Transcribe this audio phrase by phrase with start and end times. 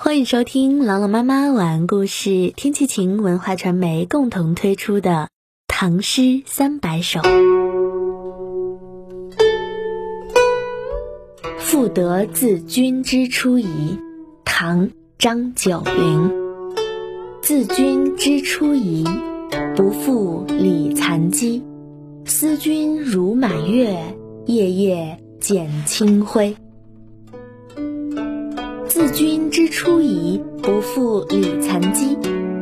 [0.00, 5.10] 欢迎收听朗朗妈妈晚安故事，天气晴文化传媒共同推出的
[5.66, 7.18] 《唐诗三百首》。
[11.58, 13.98] 赋得自君之初矣，
[14.44, 14.86] 唐·
[15.18, 16.32] 张九龄。
[17.42, 19.04] 自君之初矣，
[19.74, 21.60] 不负李残机。
[22.24, 23.98] 思君如满月，
[24.46, 26.56] 夜夜减清辉。
[29.18, 32.16] 君之初矣，不负礼残机。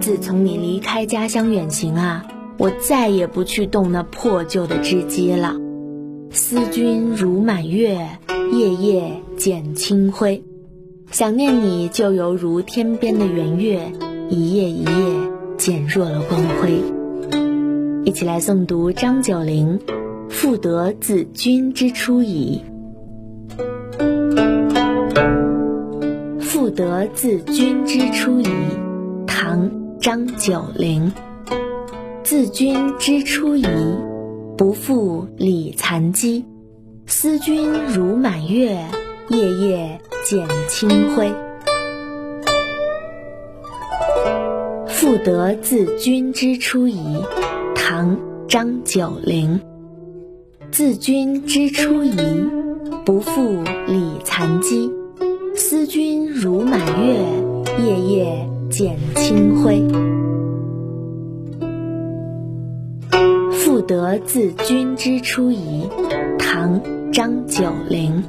[0.00, 2.26] 自从你离开家乡远行啊，
[2.58, 5.54] 我再也不去动那破旧的织机了。
[6.32, 8.04] 思君如满月，
[8.52, 10.42] 夜夜见清辉。
[11.12, 13.92] 想念你就犹如天边的圆月，
[14.28, 14.90] 一夜一夜
[15.56, 16.82] 减弱了光辉。
[18.04, 19.78] 一起来诵读张九龄
[20.28, 22.60] 《赋得自君之初矣》。
[26.80, 28.48] 得自君之初矣，
[29.26, 29.70] 唐·
[30.00, 31.12] 张九龄。
[32.22, 33.66] 自君之初矣，
[34.56, 36.42] 不负礼残机。
[37.04, 38.82] 思君如满月，
[39.28, 41.30] 夜夜减清辉。
[44.88, 46.98] 赋得自君之初矣，
[47.74, 48.16] 唐·
[48.48, 49.60] 张九龄。
[50.70, 52.16] 自君之初矣，
[53.04, 54.90] 不负礼残机。
[56.42, 59.86] 如满月，夜夜见清辉。
[63.52, 65.86] 赋得自君之初矣，
[66.38, 66.80] 唐·
[67.12, 68.24] 张九龄。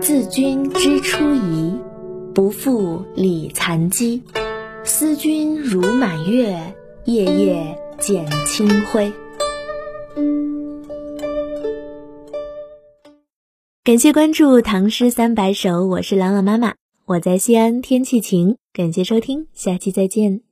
[0.00, 1.78] 自君之初矣，
[2.34, 4.24] 不负李残机。
[4.82, 9.12] 思君如满月，夜夜见清辉。
[13.84, 16.74] 感谢关注《唐诗三百首》，我是朗朗妈妈，
[17.06, 18.56] 我在西安，天气晴。
[18.72, 20.45] 感谢收听，下期再见。